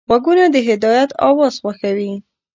[0.09, 2.13] غوږونه د هدایت اواز خوښوي